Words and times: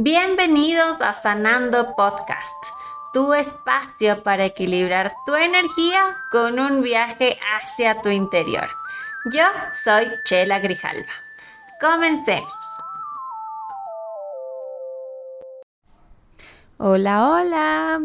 Bienvenidos 0.00 1.00
a 1.00 1.12
Sanando 1.12 1.96
Podcast, 1.96 2.66
tu 3.12 3.34
espacio 3.34 4.22
para 4.22 4.44
equilibrar 4.44 5.12
tu 5.26 5.34
energía 5.34 6.16
con 6.30 6.60
un 6.60 6.82
viaje 6.82 7.36
hacia 7.56 8.00
tu 8.00 8.08
interior. 8.08 8.68
Yo 9.32 9.42
soy 9.72 10.06
Chela 10.24 10.60
Grijalva. 10.60 11.10
Comencemos. 11.80 12.48
Hola, 16.76 17.28
hola. 17.28 18.00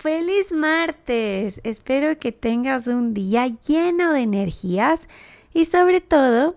Feliz 0.00 0.50
martes. 0.50 1.60
Espero 1.62 2.18
que 2.18 2.32
tengas 2.32 2.88
un 2.88 3.14
día 3.14 3.46
lleno 3.46 4.14
de 4.14 4.22
energías 4.22 5.06
y 5.54 5.66
sobre 5.66 6.00
todo 6.00 6.56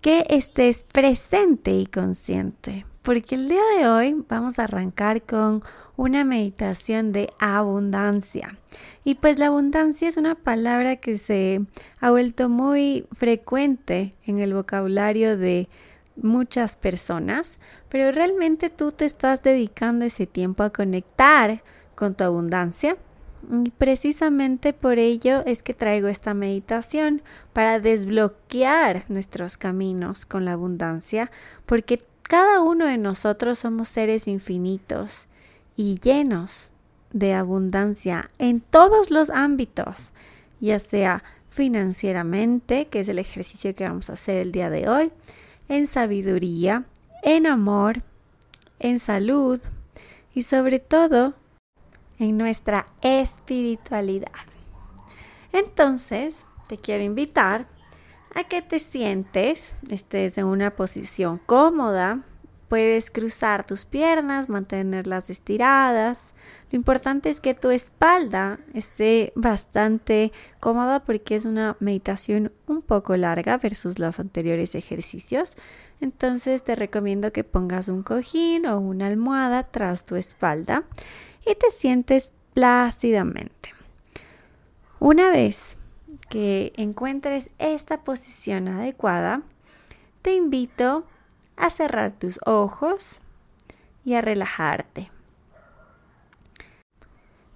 que 0.00 0.26
estés 0.28 0.88
presente 0.92 1.70
y 1.70 1.86
consciente 1.86 2.84
porque 3.02 3.34
el 3.34 3.48
día 3.48 3.62
de 3.76 3.88
hoy 3.88 4.24
vamos 4.28 4.58
a 4.58 4.64
arrancar 4.64 5.22
con 5.22 5.62
una 5.96 6.24
meditación 6.24 7.12
de 7.12 7.28
abundancia. 7.38 8.58
Y 9.04 9.16
pues 9.16 9.38
la 9.38 9.46
abundancia 9.46 10.08
es 10.08 10.16
una 10.16 10.36
palabra 10.36 10.96
que 10.96 11.18
se 11.18 11.60
ha 12.00 12.10
vuelto 12.10 12.48
muy 12.48 13.06
frecuente 13.12 14.14
en 14.24 14.38
el 14.38 14.54
vocabulario 14.54 15.36
de 15.36 15.68
muchas 16.16 16.76
personas, 16.76 17.58
pero 17.88 18.12
realmente 18.12 18.70
tú 18.70 18.92
te 18.92 19.04
estás 19.04 19.42
dedicando 19.42 20.04
ese 20.04 20.26
tiempo 20.26 20.62
a 20.62 20.70
conectar 20.70 21.62
con 21.94 22.14
tu 22.14 22.24
abundancia. 22.24 22.96
Y 23.64 23.70
precisamente 23.70 24.72
por 24.72 25.00
ello 25.00 25.42
es 25.44 25.64
que 25.64 25.74
traigo 25.74 26.06
esta 26.06 26.32
meditación 26.32 27.22
para 27.52 27.80
desbloquear 27.80 29.04
nuestros 29.08 29.56
caminos 29.56 30.24
con 30.26 30.44
la 30.44 30.52
abundancia, 30.52 31.32
porque 31.66 32.00
cada 32.32 32.62
uno 32.62 32.86
de 32.86 32.96
nosotros 32.96 33.58
somos 33.58 33.90
seres 33.90 34.26
infinitos 34.26 35.28
y 35.76 36.00
llenos 36.00 36.70
de 37.10 37.34
abundancia 37.34 38.30
en 38.38 38.62
todos 38.62 39.10
los 39.10 39.28
ámbitos, 39.28 40.14
ya 40.58 40.78
sea 40.78 41.22
financieramente, 41.50 42.86
que 42.86 43.00
es 43.00 43.10
el 43.10 43.18
ejercicio 43.18 43.74
que 43.74 43.86
vamos 43.86 44.08
a 44.08 44.14
hacer 44.14 44.38
el 44.38 44.50
día 44.50 44.70
de 44.70 44.88
hoy, 44.88 45.12
en 45.68 45.86
sabiduría, 45.86 46.86
en 47.22 47.46
amor, 47.46 48.02
en 48.78 48.98
salud 48.98 49.60
y 50.34 50.44
sobre 50.44 50.78
todo 50.78 51.34
en 52.18 52.38
nuestra 52.38 52.86
espiritualidad. 53.02 54.32
Entonces, 55.52 56.46
te 56.66 56.78
quiero 56.78 57.04
invitar 57.04 57.66
a 58.34 58.44
que 58.44 58.62
te 58.62 58.78
sientes, 58.78 59.72
estés 59.90 60.38
en 60.38 60.46
una 60.46 60.74
posición 60.74 61.38
cómoda, 61.44 62.24
puedes 62.72 63.10
cruzar 63.10 63.66
tus 63.66 63.84
piernas, 63.84 64.48
mantenerlas 64.48 65.28
estiradas. 65.28 66.32
Lo 66.70 66.76
importante 66.76 67.28
es 67.28 67.38
que 67.42 67.52
tu 67.52 67.68
espalda 67.70 68.60
esté 68.72 69.34
bastante 69.36 70.32
cómoda 70.58 71.04
porque 71.04 71.36
es 71.36 71.44
una 71.44 71.76
meditación 71.80 72.50
un 72.66 72.80
poco 72.80 73.14
larga 73.18 73.58
versus 73.58 73.98
los 73.98 74.18
anteriores 74.18 74.74
ejercicios. 74.74 75.58
Entonces 76.00 76.64
te 76.64 76.74
recomiendo 76.74 77.30
que 77.30 77.44
pongas 77.44 77.88
un 77.88 78.02
cojín 78.02 78.64
o 78.64 78.78
una 78.78 79.08
almohada 79.08 79.64
tras 79.64 80.06
tu 80.06 80.16
espalda 80.16 80.84
y 81.46 81.54
te 81.54 81.70
sientes 81.70 82.32
plácidamente. 82.54 83.74
Una 84.98 85.30
vez 85.30 85.76
que 86.32 86.72
encuentres 86.78 87.50
esta 87.58 88.04
posición 88.04 88.66
adecuada, 88.66 89.42
te 90.22 90.34
invito 90.34 91.06
a 91.58 91.68
cerrar 91.68 92.12
tus 92.12 92.40
ojos 92.46 93.20
y 94.02 94.14
a 94.14 94.22
relajarte. 94.22 95.10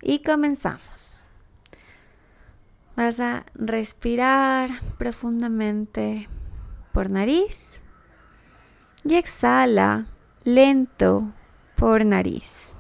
Y 0.02 0.18
comenzamos. 0.18 1.24
Vas 2.96 3.18
a 3.18 3.46
respirar 3.54 4.68
profundamente 4.98 6.28
por 6.92 7.08
nariz 7.08 7.80
y 9.04 9.14
exhala 9.14 10.04
lento 10.44 11.32
por 11.76 12.04
nariz. 12.04 12.72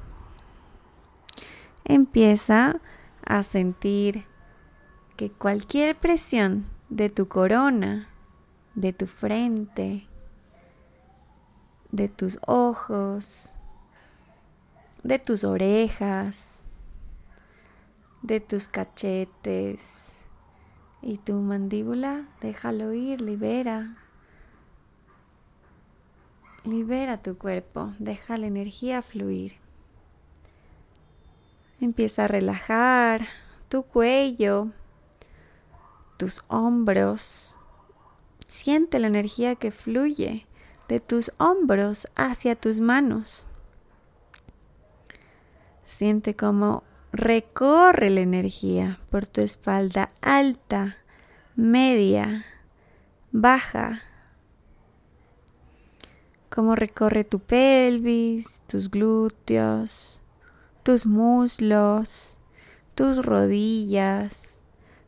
Empieza 1.84 2.82
a 3.24 3.42
sentir 3.42 4.26
que 5.16 5.30
cualquier 5.30 5.96
presión 5.96 6.66
de 6.90 7.08
tu 7.08 7.26
corona, 7.26 8.08
de 8.74 8.92
tu 8.92 9.06
frente, 9.06 10.06
de 11.90 12.08
tus 12.08 12.38
ojos, 12.46 13.50
de 15.02 15.18
tus 15.18 15.44
orejas, 15.44 16.66
de 18.22 18.40
tus 18.40 18.68
cachetes 18.68 20.16
y 21.00 21.18
tu 21.18 21.34
mandíbula, 21.34 22.26
déjalo 22.40 22.92
ir, 22.92 23.20
libera. 23.20 23.96
Libera 26.64 27.22
tu 27.22 27.38
cuerpo, 27.38 27.94
deja 27.98 28.36
la 28.36 28.48
energía 28.48 29.00
fluir. 29.00 29.54
Empieza 31.80 32.24
a 32.24 32.28
relajar 32.28 33.28
tu 33.68 33.84
cuello, 33.84 34.72
tus 36.16 36.42
hombros. 36.48 37.58
Siente 38.46 38.98
la 38.98 39.06
energía 39.06 39.56
que 39.56 39.70
fluye 39.70 40.46
de 40.88 41.00
tus 41.00 41.32
hombros 41.38 42.08
hacia 42.14 42.54
tus 42.54 42.80
manos. 42.80 43.44
Siente 45.84 46.34
cómo 46.34 46.82
recorre 47.12 48.10
la 48.10 48.20
energía 48.20 49.00
por 49.10 49.26
tu 49.26 49.40
espalda 49.40 50.10
alta, 50.20 50.96
media, 51.54 52.44
baja. 53.32 54.02
Cómo 56.50 56.74
recorre 56.74 57.24
tu 57.24 57.40
pelvis, 57.40 58.62
tus 58.66 58.90
glúteos, 58.90 60.20
tus 60.82 61.06
muslos, 61.06 62.38
tus 62.94 63.24
rodillas, 63.24 64.55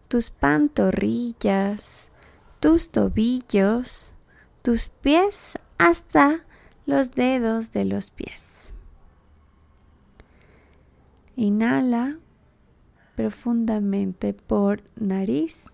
tus 0.09 0.31
pantorrillas, 0.31 2.09
tus 2.61 2.91
tobillos, 2.91 4.15
tus 4.63 4.89
pies 4.89 5.59
hasta 5.77 6.45
los 6.87 7.13
dedos 7.13 7.71
de 7.73 7.85
los 7.85 8.11
pies. 8.11 8.73
Inhala 11.37 12.19
profundamente 13.15 14.33
por 14.33 14.83
nariz 14.97 15.67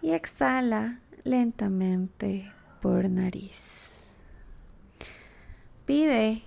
y 0.00 0.12
exhala 0.12 1.00
lentamente 1.22 2.52
por 2.80 3.08
nariz. 3.08 4.16
Pide 5.84 6.42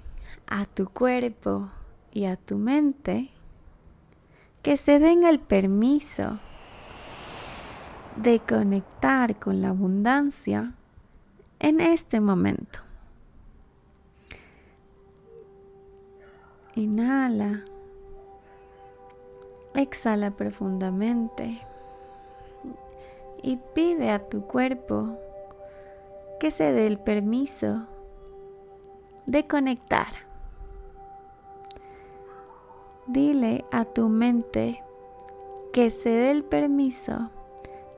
a 0.48 0.66
tu 0.66 0.90
cuerpo 0.90 1.70
y 2.12 2.26
a 2.26 2.36
tu 2.36 2.58
mente 2.58 3.32
que 4.68 4.76
se 4.76 5.00
den 5.00 5.24
el 5.24 5.40
permiso 5.40 6.40
de 8.18 8.42
conectar 8.42 9.40
con 9.40 9.62
la 9.62 9.70
abundancia 9.70 10.74
en 11.60 11.80
este 11.80 12.20
momento. 12.20 12.80
Inhala. 16.76 17.64
Exhala 19.74 20.32
profundamente 20.32 21.62
y 23.42 23.56
pide 23.74 24.12
a 24.12 24.20
tu 24.28 24.48
cuerpo 24.48 25.18
que 26.42 26.52
se 26.52 26.74
dé 26.74 26.88
el 26.88 27.00
permiso 27.00 27.88
de 29.28 29.48
conectar 29.48 30.27
dile 33.08 33.64
a 33.72 33.86
tu 33.86 34.10
mente 34.10 34.84
que 35.72 35.92
se 35.92 36.10
dé 36.10 36.32
el 36.32 36.44
permiso 36.44 37.30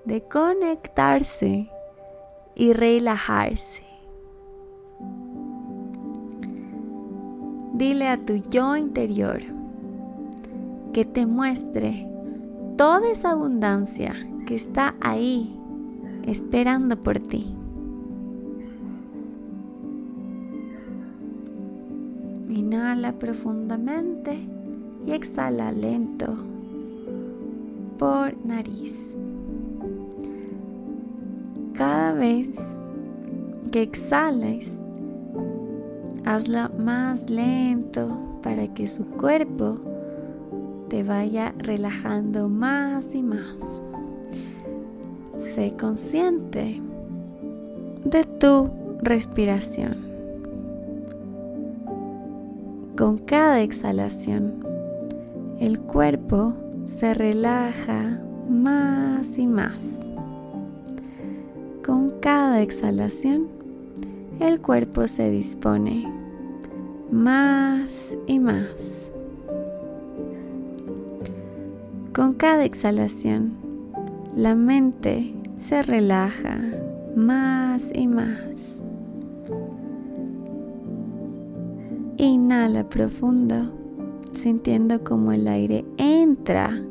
de 0.05 0.21
conectarse 0.21 1.69
y 2.55 2.73
relajarse. 2.73 3.83
Dile 7.73 8.09
a 8.09 8.17
tu 8.17 8.35
yo 8.35 8.75
interior 8.75 9.41
que 10.93 11.05
te 11.05 11.25
muestre 11.25 12.07
toda 12.77 13.09
esa 13.11 13.31
abundancia 13.31 14.15
que 14.45 14.55
está 14.55 14.95
ahí 14.99 15.57
esperando 16.23 17.01
por 17.01 17.19
ti. 17.19 17.55
Inhala 22.49 23.13
profundamente 23.13 24.58
exhala 25.13 25.71
lento 25.71 26.37
por 27.97 28.33
nariz. 28.45 29.15
Cada 31.73 32.13
vez 32.13 32.49
que 33.71 33.81
exhales, 33.81 34.77
hazla 36.25 36.69
más 36.77 37.29
lento 37.29 38.17
para 38.41 38.73
que 38.73 38.87
su 38.87 39.05
cuerpo 39.05 39.79
te 40.89 41.03
vaya 41.03 41.53
relajando 41.57 42.49
más 42.49 43.13
y 43.13 43.21
más. 43.21 43.81
Sé 45.53 45.73
consciente 45.79 46.81
de 48.03 48.23
tu 48.23 48.69
respiración. 49.01 50.09
Con 52.97 53.17
cada 53.19 53.61
exhalación, 53.61 54.68
el 55.59 55.77
cuerpo 55.81 56.53
se 56.85 57.13
relaja 57.13 58.21
más 58.49 59.37
y 59.37 59.45
más. 59.45 59.99
Con 61.85 62.11
cada 62.21 62.61
exhalación, 62.61 63.47
el 64.39 64.61
cuerpo 64.61 65.07
se 65.07 65.29
dispone 65.29 66.09
más 67.11 68.15
y 68.25 68.39
más. 68.39 69.11
Con 72.13 72.35
cada 72.35 72.63
exhalación, 72.63 73.57
la 74.35 74.55
mente 74.55 75.33
se 75.57 75.83
relaja 75.83 76.57
más 77.17 77.91
y 77.93 78.07
más. 78.07 78.79
Inhala 82.17 82.87
profundo, 82.87 83.78
sintiendo 84.31 85.03
como 85.03 85.31
el 85.31 85.47
aire 85.47 85.85
entra 85.97 86.81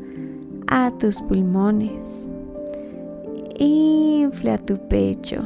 a 0.67 0.91
tus 0.99 1.21
pulmones. 1.23 2.27
Infla 3.59 4.59
tu 4.59 4.77
pecho 4.89 5.43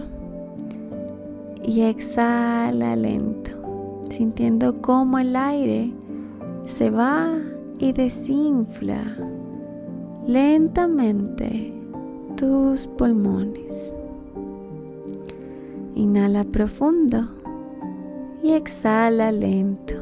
y 1.65 1.83
exhala 1.83 2.97
lento, 2.97 3.53
sintiendo 4.11 4.81
como 4.83 5.19
el 5.19 5.37
aire 5.37 5.93
se 6.65 6.91
va 6.91 7.39
y 7.79 7.93
desinfla 7.93 9.17
lentamente 10.27 11.73
tus 12.37 12.87
pulmones. 12.87 13.97
Inhala 15.95 16.45
profundo 16.45 17.29
y 18.43 18.53
exhala 18.53 19.31
lento. 19.31 20.02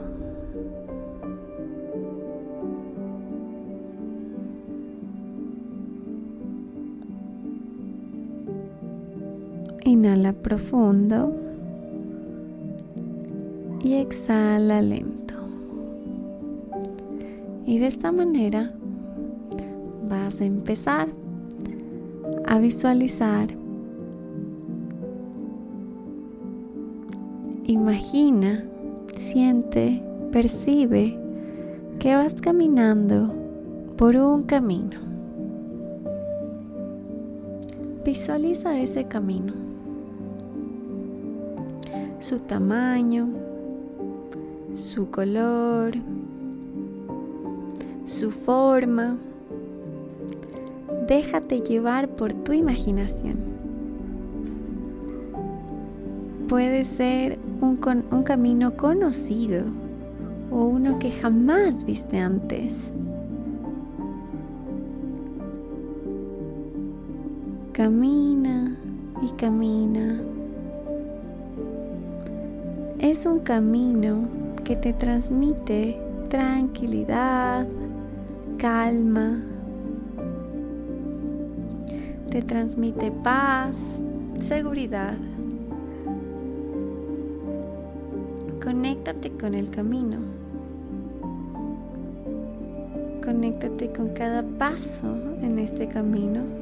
Inhala 9.91 10.33
profundo 10.33 11.33
y 13.83 13.95
exhala 13.95 14.81
lento. 14.83 15.35
Y 17.67 17.81
de 17.81 17.89
esta 17.89 18.13
manera 18.13 18.73
vas 20.09 20.41
a 20.41 20.45
empezar 20.45 21.09
a 22.47 22.61
visualizar. 22.61 23.49
Imagina, 27.67 28.65
siente, 29.17 30.05
percibe 30.31 31.19
que 31.99 32.15
vas 32.15 32.35
caminando 32.35 33.35
por 33.97 34.15
un 34.15 34.45
camino. 34.45 35.01
Visualiza 38.05 38.81
ese 38.81 39.07
camino, 39.07 39.70
su 42.21 42.39
tamaño, 42.39 43.29
su 44.77 45.11
color, 45.11 45.95
su 48.05 48.31
forma. 48.31 49.17
Déjate 51.09 51.63
llevar 51.63 52.09
por 52.09 52.35
tu 52.35 52.53
imaginación. 52.53 53.39
Puede 56.49 56.85
ser 56.85 57.39
un, 57.61 57.79
un 58.11 58.23
camino 58.23 58.77
conocido 58.77 59.65
o 60.51 60.65
uno 60.65 60.99
que 60.99 61.11
jamás 61.11 61.85
viste 61.85 62.19
antes. 62.19 62.91
Camina 67.73 68.77
y 69.23 69.31
camina. 69.37 70.30
Es 73.01 73.25
un 73.25 73.41
camino 73.41 74.29
que 74.63 74.77
te 74.77 74.93
transmite 74.93 75.99
tranquilidad, 76.29 77.67
calma, 78.59 79.43
te 82.29 82.43
transmite 82.43 83.11
paz, 83.11 83.99
seguridad. 84.43 85.17
Conéctate 88.63 89.31
con 89.31 89.55
el 89.55 89.71
camino. 89.71 90.19
Conéctate 93.25 93.91
con 93.93 94.11
cada 94.11 94.43
paso 94.43 95.17
en 95.41 95.59
este 95.59 95.87
camino. 95.87 96.60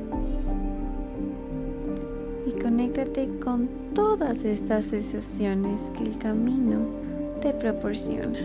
Conéctate 2.79 3.29
con 3.41 3.69
todas 3.93 4.45
estas 4.45 4.85
sensaciones 4.85 5.91
que 5.97 6.05
el 6.05 6.17
camino 6.17 6.79
te 7.41 7.53
proporciona. 7.53 8.39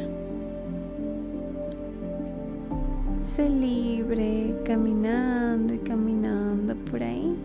Sé 3.27 3.47
libre 3.47 4.55
caminando 4.65 5.75
y 5.75 5.77
caminando 5.77 6.75
por 6.89 7.03
ahí. 7.03 7.37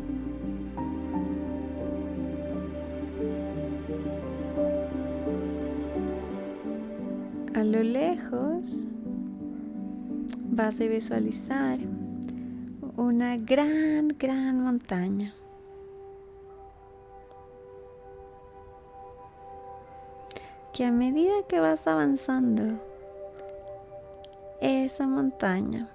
A 7.55 7.65
lo 7.65 7.83
lejos 7.83 8.87
vas 10.51 10.81
a 10.81 10.85
visualizar 10.85 11.81
una 12.97 13.37
gran, 13.37 14.09
gran 14.19 14.63
montaña. 14.65 15.35
Que 20.79 20.85
a 20.85 20.93
medida 20.93 21.43
que 21.49 21.59
vas 21.59 21.89
avanzando, 21.89 22.79
esa 24.61 25.09
montaña 25.09 25.89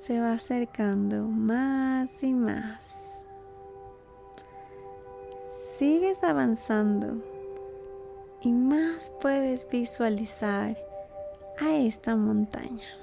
se 0.00 0.18
va 0.18 0.32
acercando 0.32 1.24
más 1.24 2.22
y 2.22 2.32
más. 2.32 3.20
Sigues 5.76 6.24
avanzando 6.24 7.18
y 8.40 8.50
más 8.52 9.12
puedes 9.20 9.68
visualizar 9.68 10.74
a 11.60 11.74
esta 11.74 12.16
montaña. 12.16 12.96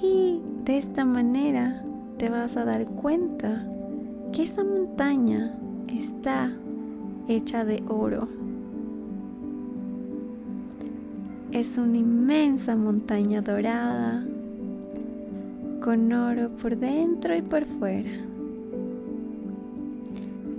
Y 0.00 0.40
de 0.62 0.78
esta 0.78 1.04
manera 1.04 1.82
te 2.18 2.30
vas 2.30 2.56
a 2.56 2.64
dar 2.64 2.86
cuenta 2.86 3.66
que 4.30 4.44
esa 4.44 4.62
montaña 4.62 5.58
está 5.88 6.52
hecha 7.28 7.64
de 7.64 7.82
oro. 7.88 8.28
Es 11.52 11.78
una 11.78 11.98
inmensa 11.98 12.76
montaña 12.76 13.40
dorada 13.40 14.24
con 15.80 16.12
oro 16.12 16.50
por 16.50 16.76
dentro 16.76 17.36
y 17.36 17.42
por 17.42 17.64
fuera. 17.66 18.10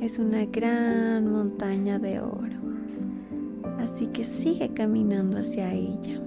Es 0.01 0.19
una 0.19 0.45
gran 0.45 1.31
montaña 1.31 1.97
de 1.97 2.19
oro. 2.19 2.55
Así 3.79 4.07
que 4.07 4.23
sigue 4.23 4.69
caminando 4.69 5.39
hacia 5.39 5.73
ella. 5.73 6.21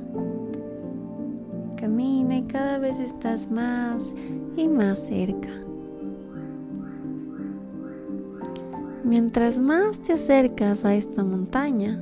Camina 1.76 2.38
y 2.38 2.42
cada 2.42 2.78
vez 2.78 2.98
estás 2.98 3.50
más 3.50 4.14
y 4.56 4.68
más 4.68 4.98
cerca. 4.98 5.67
Mientras 9.08 9.58
más 9.58 10.00
te 10.00 10.12
acercas 10.12 10.84
a 10.84 10.94
esta 10.94 11.24
montaña, 11.24 11.98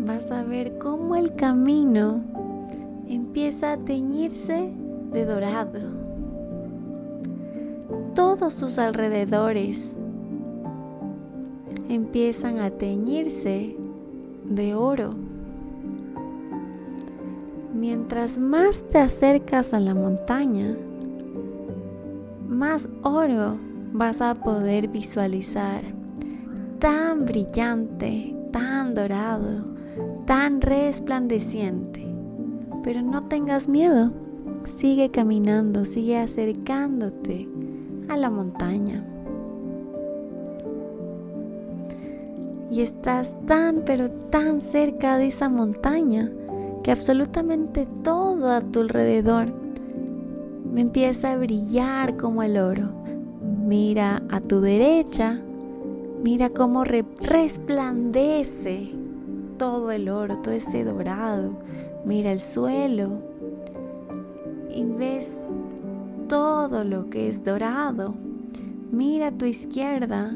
vas 0.00 0.30
a 0.30 0.42
ver 0.42 0.76
cómo 0.76 1.16
el 1.16 1.34
camino 1.34 2.20
empieza 3.08 3.72
a 3.72 3.76
teñirse 3.78 4.70
de 5.12 5.24
dorado. 5.24 5.80
Todos 8.14 8.52
sus 8.52 8.78
alrededores 8.78 9.96
empiezan 11.88 12.58
a 12.58 12.68
teñirse 12.68 13.74
de 14.44 14.74
oro. 14.74 15.14
Mientras 17.72 18.36
más 18.36 18.82
te 18.82 18.98
acercas 18.98 19.72
a 19.72 19.80
la 19.80 19.94
montaña, 19.94 20.76
más 22.46 22.90
oro 23.02 23.65
vas 23.92 24.20
a 24.20 24.34
poder 24.34 24.88
visualizar 24.88 25.82
tan 26.78 27.24
brillante, 27.26 28.34
tan 28.52 28.94
dorado, 28.94 29.64
tan 30.24 30.60
resplandeciente. 30.60 32.06
Pero 32.82 33.02
no 33.02 33.24
tengas 33.24 33.68
miedo, 33.68 34.12
sigue 34.78 35.10
caminando, 35.10 35.84
sigue 35.84 36.18
acercándote 36.18 37.48
a 38.08 38.16
la 38.16 38.30
montaña. 38.30 39.04
Y 42.70 42.82
estás 42.82 43.34
tan, 43.46 43.82
pero 43.86 44.10
tan 44.10 44.60
cerca 44.60 45.18
de 45.18 45.28
esa 45.28 45.48
montaña 45.48 46.30
que 46.82 46.92
absolutamente 46.92 47.88
todo 48.02 48.50
a 48.50 48.60
tu 48.60 48.80
alrededor 48.80 49.52
empieza 50.76 51.32
a 51.32 51.36
brillar 51.36 52.16
como 52.16 52.42
el 52.42 52.58
oro. 52.58 52.95
Mira 53.66 54.22
a 54.30 54.40
tu 54.40 54.60
derecha, 54.60 55.40
mira 56.22 56.50
cómo 56.50 56.84
resplandece 56.84 58.92
todo 59.58 59.90
el 59.90 60.08
oro, 60.08 60.38
todo 60.38 60.54
ese 60.54 60.84
dorado. 60.84 61.50
Mira 62.04 62.30
el 62.30 62.38
suelo 62.38 63.22
y 64.72 64.84
ves 64.84 65.32
todo 66.28 66.84
lo 66.84 67.10
que 67.10 67.26
es 67.26 67.42
dorado. 67.42 68.14
Mira 68.92 69.26
a 69.26 69.32
tu 69.32 69.46
izquierda 69.46 70.32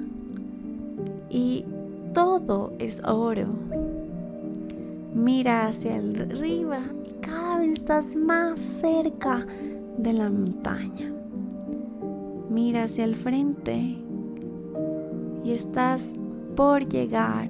y 1.28 1.64
todo 2.12 2.72
es 2.80 3.00
oro. 3.04 3.46
Mira 5.14 5.68
hacia 5.68 5.98
arriba 5.98 6.80
y 7.08 7.12
cada 7.20 7.58
vez 7.58 7.74
estás 7.74 8.16
más 8.16 8.58
cerca 8.58 9.46
de 9.98 10.14
la 10.14 10.28
montaña. 10.28 11.19
Mira 12.50 12.82
hacia 12.82 13.04
el 13.04 13.14
frente 13.14 13.96
y 15.44 15.52
estás 15.52 16.18
por 16.56 16.88
llegar 16.88 17.48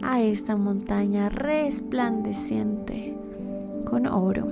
a 0.00 0.20
esta 0.20 0.56
montaña 0.56 1.28
resplandeciente 1.28 3.16
con 3.84 4.06
oro. 4.06 4.46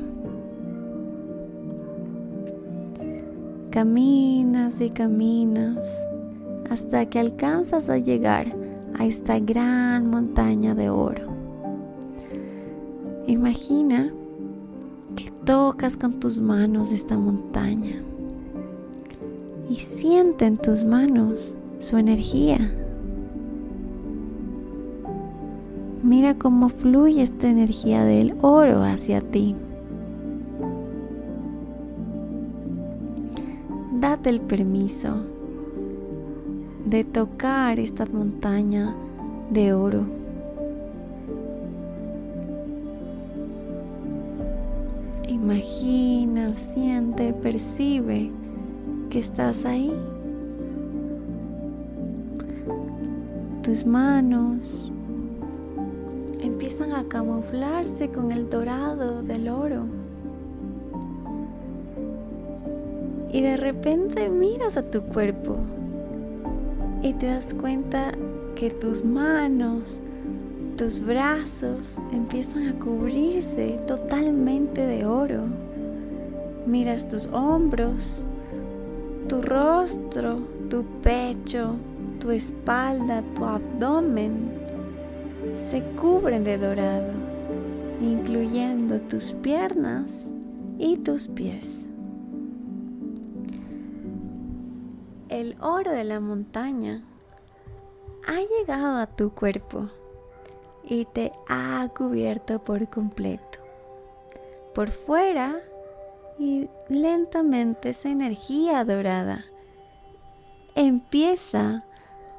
Caminas 3.71 4.81
y 4.81 4.91
caminas 4.91 5.87
hasta 6.69 7.07
que 7.07 7.21
alcanzas 7.21 7.89
a 7.89 7.99
llegar 7.99 8.49
a 8.99 9.07
esta 9.07 9.39
gran 9.39 10.11
montaña 10.11 10.75
de 10.75 10.91
oro. 10.91 11.29
Imagina 13.29 14.12
que 15.15 15.31
tocas 15.45 15.97
con 15.97 16.19
tus 16.19 16.41
manos 16.41 16.91
esta 16.91 17.17
montaña 17.17 18.03
y 19.71 19.77
siente 19.77 20.47
en 20.47 20.59
tus 20.59 20.85
manos 20.85 21.57
su 21.79 21.97
energía. 21.97 22.59
Mira 26.03 26.35
cómo 26.35 26.71
fluye 26.71 27.23
esta 27.23 27.49
energía 27.49 28.05
del 28.05 28.35
oro 28.43 28.83
hacia 28.83 29.21
ti. 29.21 29.55
Date 34.00 34.31
el 34.31 34.41
permiso 34.41 35.19
de 36.85 37.05
tocar 37.05 37.79
esta 37.79 38.07
montaña 38.07 38.97
de 39.50 39.73
oro. 39.73 40.05
Imagina, 45.29 46.55
siente, 46.55 47.33
percibe 47.33 48.33
que 49.11 49.19
estás 49.19 49.64
ahí. 49.64 49.93
Tus 53.62 53.85
manos 53.85 54.90
empiezan 56.40 56.93
a 56.93 57.05
camuflarse 57.05 58.09
con 58.09 58.31
el 58.31 58.49
dorado 58.49 59.23
del 59.23 59.49
oro. 59.49 59.85
Y 63.33 63.43
de 63.43 63.57
repente 63.57 64.29
miras 64.29 64.76
a 64.76 64.83
tu 64.83 65.02
cuerpo 65.02 65.57
y 67.02 67.12
te 67.14 67.26
das 67.26 67.52
cuenta 67.55 68.12
que 68.55 68.71
tus 68.71 69.05
manos, 69.05 70.00
tus 70.76 71.05
brazos 71.05 71.99
empiezan 72.12 72.69
a 72.69 72.79
cubrirse 72.79 73.79
totalmente 73.87 74.87
de 74.87 75.05
oro. 75.05 75.43
Miras 76.67 77.09
tus 77.09 77.26
hombros, 77.26 78.25
tu 79.31 79.41
rostro, 79.43 80.41
tu 80.69 80.85
pecho, 81.03 81.77
tu 82.19 82.33
espalda, 82.33 83.23
tu 83.37 83.45
abdomen 83.45 84.51
se 85.71 85.85
cubren 85.95 86.43
de 86.43 86.59
dorado, 86.59 87.13
incluyendo 88.01 89.01
tus 89.03 89.35
piernas 89.35 90.33
y 90.79 90.97
tus 90.97 91.29
pies. 91.29 91.89
El 95.29 95.57
oro 95.61 95.93
de 95.93 96.03
la 96.03 96.19
montaña 96.19 97.05
ha 98.27 98.41
llegado 98.41 98.97
a 98.97 99.07
tu 99.07 99.31
cuerpo 99.31 99.91
y 100.83 101.05
te 101.05 101.31
ha 101.49 101.89
cubierto 101.97 102.65
por 102.65 102.91
completo. 102.91 103.61
Por 104.75 104.91
fuera 104.91 105.61
y 106.40 106.70
lentamente 106.88 107.90
esa 107.90 108.09
energía 108.09 108.82
dorada 108.82 109.44
empieza 110.75 111.85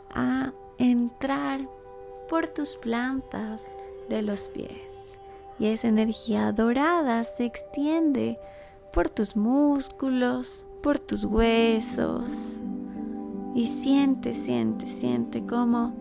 a 0.09 0.51
entrar 0.79 1.69
por 2.27 2.47
tus 2.47 2.77
plantas 2.77 3.61
de 4.09 4.23
los 4.23 4.47
pies. 4.47 4.89
Y 5.59 5.67
esa 5.67 5.87
energía 5.87 6.51
dorada 6.51 7.23
se 7.23 7.45
extiende 7.45 8.39
por 8.91 9.07
tus 9.07 9.35
músculos, 9.35 10.65
por 10.81 10.97
tus 10.97 11.23
huesos. 11.23 12.59
Y 13.53 13.67
siente, 13.67 14.33
siente, 14.33 14.87
siente 14.87 15.45
cómo 15.45 15.93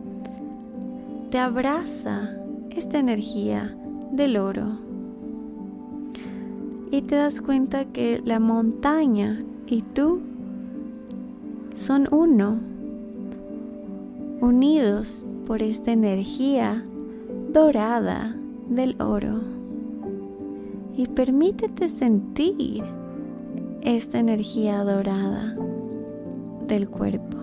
te 1.30 1.38
abraza 1.38 2.34
esta 2.70 2.98
energía 2.98 3.76
del 4.10 4.38
oro 4.38 4.89
y 6.90 7.02
te 7.02 7.16
das 7.16 7.40
cuenta 7.40 7.84
que 7.86 8.20
la 8.24 8.40
montaña 8.40 9.44
y 9.66 9.82
tú 9.82 10.20
son 11.74 12.08
uno, 12.10 12.58
unidos 14.40 15.24
por 15.46 15.62
esta 15.62 15.92
energía 15.92 16.84
dorada 17.52 18.36
del 18.68 19.00
oro. 19.00 19.40
Y 20.96 21.06
permítete 21.06 21.88
sentir 21.88 22.84
esta 23.82 24.18
energía 24.18 24.84
dorada 24.84 25.56
del 26.66 26.88
cuerpo. 26.88 27.38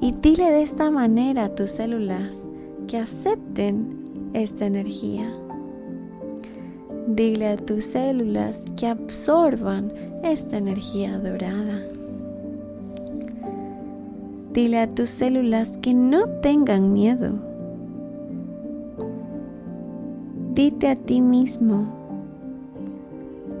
Y 0.00 0.12
dile 0.12 0.50
de 0.50 0.62
esta 0.62 0.90
manera 0.90 1.44
a 1.44 1.54
tus 1.54 1.70
células 1.70 2.48
que 2.88 2.98
acepten 2.98 4.30
esta 4.34 4.66
energía. 4.66 5.43
Dile 7.06 7.48
a 7.48 7.56
tus 7.56 7.84
células 7.84 8.62
que 8.76 8.86
absorban 8.86 9.92
esta 10.22 10.56
energía 10.56 11.18
dorada. 11.18 11.82
Dile 14.54 14.80
a 14.80 14.88
tus 14.88 15.10
células 15.10 15.76
que 15.78 15.92
no 15.92 16.28
tengan 16.40 16.92
miedo. 16.92 17.32
Dite 20.54 20.88
a 20.88 20.96
ti 20.96 21.20
mismo, 21.20 21.88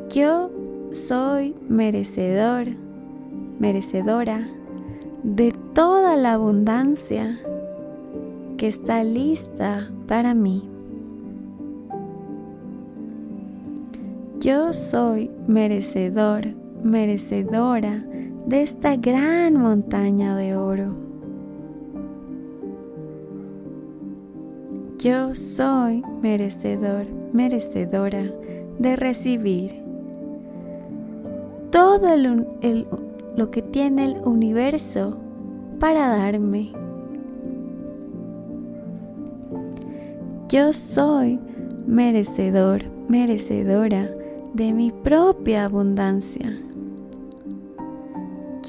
yo 0.08 0.50
soy 0.92 1.54
merecedor, 1.68 2.68
merecedora 3.58 4.48
de 5.24 5.52
toda 5.74 6.16
la 6.16 6.34
abundancia 6.34 7.40
que 8.56 8.68
está 8.68 9.02
lista 9.02 9.90
para 10.06 10.34
mí. 10.34 10.73
Yo 14.44 14.74
soy 14.74 15.30
merecedor, 15.46 16.44
merecedora 16.82 18.04
de 18.46 18.60
esta 18.60 18.94
gran 18.94 19.56
montaña 19.56 20.36
de 20.36 20.54
oro. 20.54 20.94
Yo 24.98 25.34
soy 25.34 26.02
merecedor, 26.20 27.06
merecedora 27.32 28.30
de 28.78 28.96
recibir 28.96 29.82
todo 31.70 32.14
lo 33.36 33.50
que 33.50 33.62
tiene 33.62 34.04
el 34.04 34.20
universo 34.26 35.16
para 35.80 36.18
darme. 36.18 36.70
Yo 40.50 40.74
soy 40.74 41.40
merecedor, 41.86 42.82
merecedora 43.08 44.10
de 44.54 44.72
mi 44.72 44.92
propia 44.92 45.64
abundancia. 45.64 46.56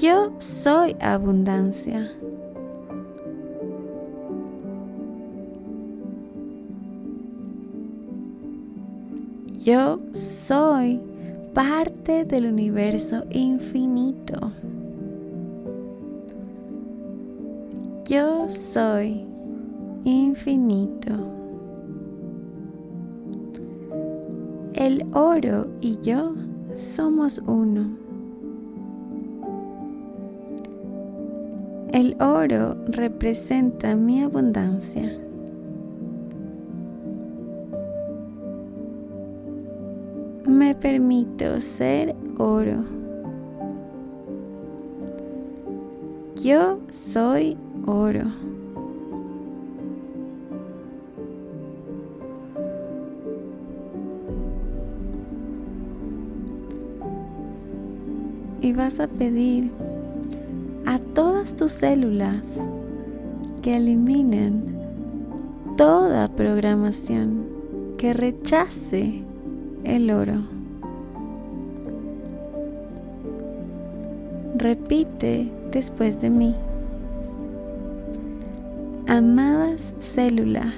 Yo 0.00 0.32
soy 0.40 0.96
abundancia. 1.00 2.10
Yo 9.64 10.00
soy 10.12 11.00
parte 11.54 12.24
del 12.24 12.46
universo 12.46 13.24
infinito. 13.30 14.52
Yo 18.04 18.50
soy 18.50 19.24
infinito. 20.04 21.35
El 24.86 25.04
oro 25.14 25.66
y 25.80 25.98
yo 26.00 26.32
somos 26.76 27.42
uno. 27.44 27.88
El 31.92 32.16
oro 32.22 32.76
representa 32.86 33.96
mi 33.96 34.22
abundancia. 34.22 35.18
Me 40.46 40.72
permito 40.76 41.58
ser 41.58 42.14
oro. 42.38 42.84
Yo 46.40 46.78
soy 46.90 47.56
oro. 47.86 48.55
Vas 58.76 59.00
a 59.00 59.08
pedir 59.08 59.70
a 60.84 60.98
todas 60.98 61.56
tus 61.56 61.72
células 61.72 62.44
que 63.62 63.76
eliminen 63.76 64.62
toda 65.76 66.28
programación 66.28 67.46
que 67.96 68.12
rechace 68.12 69.22
el 69.84 70.10
oro. 70.10 70.42
Repite 74.56 75.50
después 75.72 76.20
de 76.20 76.30
mí. 76.30 76.54
Amadas 79.08 79.94
células, 80.00 80.74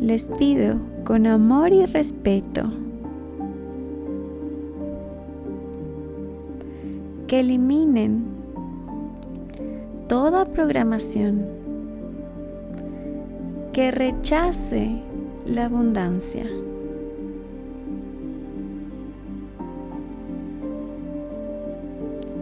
les 0.00 0.24
pido 0.24 0.78
con 1.04 1.26
amor 1.26 1.72
y 1.72 1.84
respeto 1.86 2.81
que 7.32 7.40
eliminen 7.40 8.26
toda 10.06 10.44
programación 10.44 11.46
que 13.72 13.90
rechace 13.90 15.00
la 15.46 15.64
abundancia. 15.64 16.44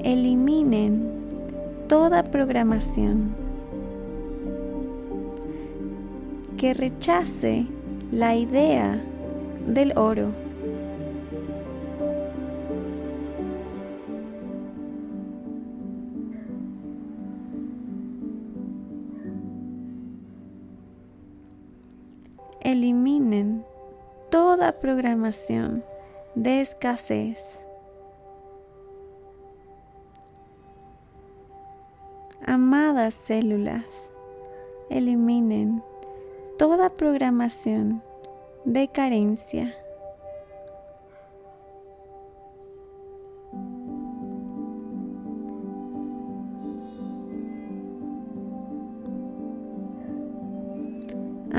Eliminen 0.02 1.08
toda 1.86 2.24
programación 2.24 3.32
que 6.56 6.74
rechace 6.74 7.64
la 8.10 8.34
idea 8.34 9.00
del 9.68 9.96
oro. 9.96 10.49
Eliminen 22.60 23.64
toda 24.30 24.78
programación 24.80 25.82
de 26.34 26.60
escasez. 26.60 27.64
Amadas 32.46 33.14
células, 33.14 34.12
eliminen 34.90 35.82
toda 36.58 36.90
programación 36.90 38.02
de 38.64 38.88
carencia. 38.88 39.74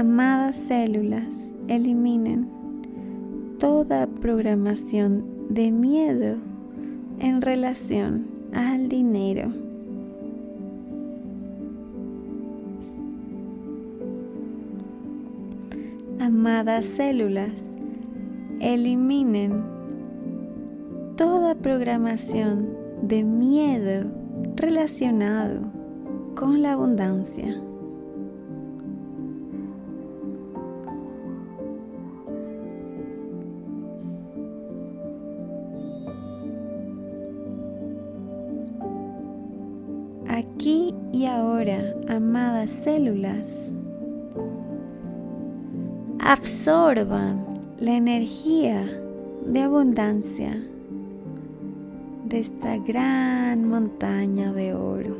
Amadas 0.01 0.57
células, 0.57 1.53
eliminen 1.67 2.49
toda 3.59 4.07
programación 4.07 5.23
de 5.47 5.71
miedo 5.71 6.37
en 7.19 7.39
relación 7.39 8.25
al 8.51 8.89
dinero. 8.89 9.53
Amadas 16.19 16.85
células, 16.85 17.63
eliminen 18.59 19.61
toda 21.15 21.53
programación 21.53 22.69
de 23.03 23.23
miedo 23.23 24.09
relacionado 24.55 25.59
con 26.33 26.63
la 26.63 26.71
abundancia. 26.71 27.61
Células, 42.83 43.69
absorban 46.19 47.45
la 47.79 47.91
energía 47.91 48.83
de 49.45 49.61
abundancia 49.61 50.61
de 52.25 52.39
esta 52.39 52.77
gran 52.77 53.67
montaña 53.67 54.51
de 54.53 54.73
oro. 54.73 55.17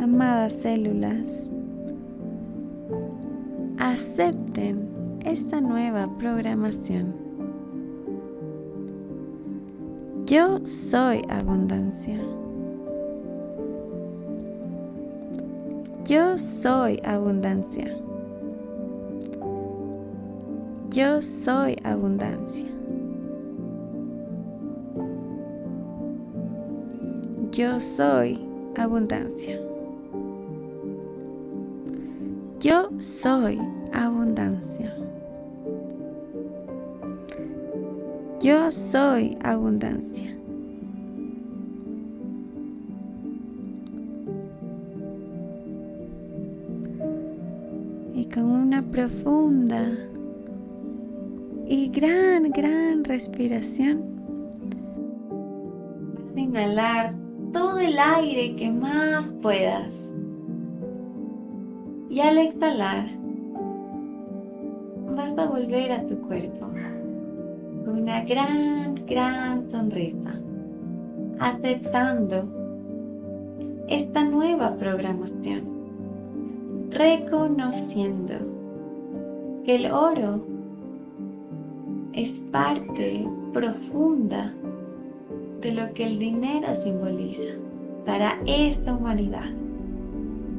Amadas 0.00 0.52
células, 0.52 1.48
acepten 3.78 4.88
esta 5.24 5.60
nueva 5.60 6.16
programación. 6.18 7.27
Yo 10.28 10.60
soy 10.66 11.22
abundancia. 11.30 12.20
Yo 16.04 16.36
soy 16.36 17.00
abundancia. 17.02 17.96
Yo 20.90 21.22
soy 21.22 21.76
abundancia. 21.82 22.66
Yo 27.50 27.80
soy 27.80 28.38
abundancia. 28.76 29.58
Yo 32.60 32.90
soy 32.98 33.58
abundancia. 33.94 35.07
Yo 38.40 38.70
soy 38.70 39.36
abundancia. 39.42 40.32
Y 48.14 48.24
con 48.26 48.44
una 48.44 48.80
profunda 48.80 49.90
y 51.66 51.88
gran, 51.88 52.52
gran 52.52 53.02
respiración, 53.02 54.04
vas 56.26 56.36
a 56.36 56.40
inhalar 56.40 57.14
todo 57.52 57.80
el 57.80 57.98
aire 57.98 58.54
que 58.54 58.70
más 58.70 59.32
puedas. 59.42 60.14
Y 62.08 62.20
al 62.20 62.38
exhalar, 62.38 63.08
vas 65.16 65.36
a 65.36 65.44
volver 65.46 65.90
a 65.90 66.06
tu 66.06 66.16
cuerpo 66.20 66.68
una 67.88 68.22
gran, 68.24 68.94
gran 69.06 69.70
sonrisa, 69.70 70.38
aceptando 71.38 72.44
esta 73.88 74.24
nueva 74.24 74.76
programación, 74.76 75.62
reconociendo 76.90 78.34
que 79.64 79.76
el 79.76 79.92
oro 79.92 80.44
es 82.12 82.40
parte 82.52 83.26
profunda 83.52 84.52
de 85.60 85.72
lo 85.72 85.92
que 85.94 86.06
el 86.06 86.18
dinero 86.18 86.74
simboliza 86.74 87.54
para 88.04 88.38
esta 88.46 88.94
humanidad. 88.94 89.50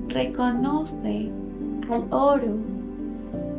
Reconoce 0.07 1.31
al 1.89 2.05
oro 2.11 2.68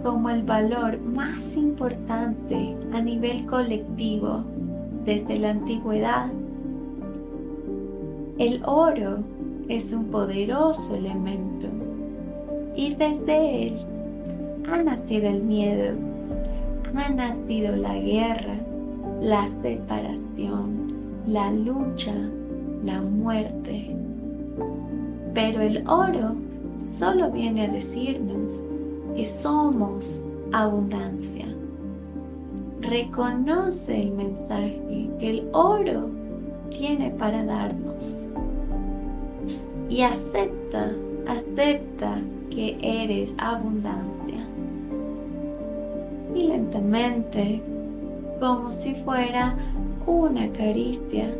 como 0.02 0.30
el 0.30 0.42
valor 0.42 1.00
más 1.00 1.56
importante 1.56 2.76
a 2.92 3.00
nivel 3.00 3.44
colectivo 3.46 4.44
desde 5.04 5.38
la 5.38 5.50
antigüedad. 5.50 6.26
El 8.38 8.62
oro 8.64 9.18
es 9.68 9.92
un 9.92 10.06
poderoso 10.06 10.94
elemento 10.94 11.66
y 12.74 12.94
desde 12.94 13.68
él 13.68 13.76
ha 14.70 14.82
nacido 14.82 15.28
el 15.28 15.42
miedo, 15.42 15.96
ha 16.94 17.08
nacido 17.10 17.76
la 17.76 17.94
guerra, 17.94 18.56
la 19.20 19.48
separación, 19.62 20.94
la 21.26 21.50
lucha, 21.52 22.14
la 22.84 23.00
muerte. 23.02 23.94
Pero 25.34 25.60
el 25.60 25.86
oro 25.86 26.34
solo 26.84 27.30
viene 27.30 27.66
a 27.66 27.68
decirnos 27.68 28.62
somos 29.24 30.24
abundancia. 30.52 31.46
Reconoce 32.80 34.02
el 34.02 34.12
mensaje 34.12 35.10
que 35.18 35.30
el 35.30 35.48
oro 35.52 36.08
tiene 36.70 37.10
para 37.10 37.44
darnos. 37.44 38.26
Y 39.88 40.02
acepta, 40.02 40.92
acepta 41.26 42.20
que 42.50 42.78
eres 42.80 43.34
abundancia. 43.38 44.46
Y 46.34 46.46
lentamente, 46.46 47.60
como 48.38 48.70
si 48.70 48.94
fuera 48.94 49.54
una 50.06 50.50
caricia, 50.52 51.34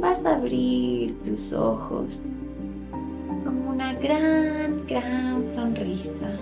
vas 0.00 0.24
a 0.24 0.36
abrir 0.36 1.16
tus 1.22 1.52
ojos 1.52 2.22
como 3.44 3.70
una 3.70 3.92
gran, 3.94 4.84
gran 4.86 5.54
sonrisa. 5.54 6.38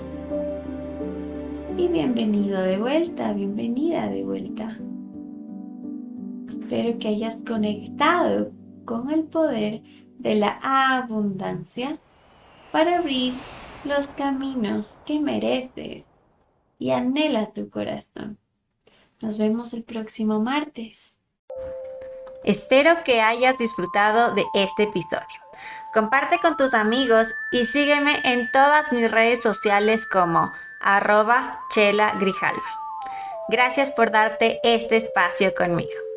Y 1.80 1.88
bienvenido 1.88 2.60
de 2.60 2.76
vuelta, 2.76 3.32
bienvenida 3.32 4.06
de 4.06 4.22
vuelta. 4.22 4.76
Espero 6.46 6.98
que 6.98 7.08
hayas 7.08 7.42
conectado 7.42 8.52
con 8.84 9.10
el 9.10 9.24
poder 9.24 9.80
de 10.18 10.34
la 10.34 10.58
abundancia 10.62 11.96
para 12.70 12.98
abrir 12.98 13.32
los 13.86 14.06
caminos 14.08 15.00
que 15.06 15.20
mereces 15.20 16.04
y 16.78 16.90
anhela 16.90 17.46
tu 17.46 17.70
corazón. 17.70 18.36
Nos 19.22 19.38
vemos 19.38 19.72
el 19.72 19.82
próximo 19.82 20.38
martes. 20.38 21.18
Espero 22.44 23.04
que 23.04 23.22
hayas 23.22 23.56
disfrutado 23.56 24.34
de 24.34 24.44
este 24.52 24.82
episodio. 24.82 25.40
Comparte 25.94 26.40
con 26.40 26.58
tus 26.58 26.74
amigos 26.74 27.32
y 27.52 27.64
sígueme 27.64 28.20
en 28.24 28.50
todas 28.52 28.92
mis 28.92 29.10
redes 29.10 29.42
sociales 29.42 30.06
como 30.06 30.52
arroba 30.80 31.60
chela 31.70 32.12
grijalva. 32.18 32.62
Gracias 33.48 33.90
por 33.90 34.10
darte 34.10 34.60
este 34.62 34.96
espacio 34.96 35.54
conmigo. 35.54 36.09